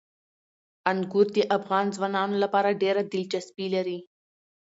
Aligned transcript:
انګور 0.91 1.27
د 1.35 1.37
افغان 1.57 1.85
ځوانانو 1.95 2.35
لپاره 2.43 2.77
ډېره 2.81 3.01
دلچسپي 3.13 3.67
لري. 3.75 3.99